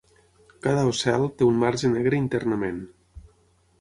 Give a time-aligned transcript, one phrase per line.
[0.67, 2.85] Cada ocel té un marge negre internament.